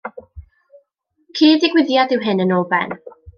[1.39, 2.97] Cyd-ddigwyddiad yw hyn yn ôl Ben.